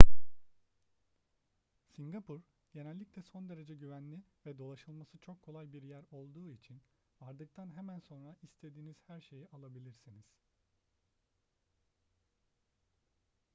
singapur 1.95 2.41
genellikle 2.71 3.21
son 3.23 3.49
derece 3.49 3.75
güvenli 3.75 4.23
ve 4.45 4.57
dolaşılması 4.57 5.17
çok 5.17 5.41
kolay 5.41 5.73
bir 5.73 5.83
yer 5.83 6.05
olduğu 6.11 6.47
için 6.49 6.81
vardıktan 7.21 7.77
hemen 7.77 7.99
sonra 7.99 8.35
istediğiniz 8.43 8.97
her 9.07 9.21
şeyi 9.21 9.47
alabilirsiniz 9.47 10.25